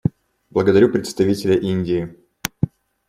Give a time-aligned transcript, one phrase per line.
[0.49, 2.15] Благодарю представителя Индии.